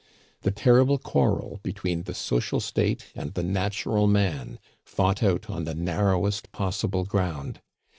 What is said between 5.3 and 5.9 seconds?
on the